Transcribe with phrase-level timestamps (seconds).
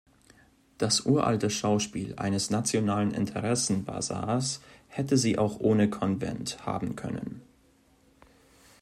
[0.79, 7.43] Das uralte Schauspiel eines nationalen Interessenbazars hätten sie auch ohne Konvent haben können.